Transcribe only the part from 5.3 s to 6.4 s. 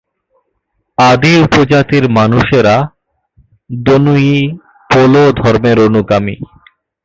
ধর্মের অনুগামী।